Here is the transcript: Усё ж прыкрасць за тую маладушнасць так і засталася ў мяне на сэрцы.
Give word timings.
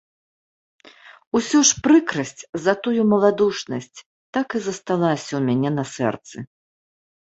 Усё 1.39 1.59
ж 1.71 1.83
прыкрасць 1.87 2.41
за 2.65 2.73
тую 2.87 3.01
маладушнасць 3.13 3.99
так 4.39 4.47
і 4.59 4.65
засталася 4.69 5.29
ў 5.29 5.41
мяне 5.51 5.69
на 5.79 5.83
сэрцы. 5.97 6.37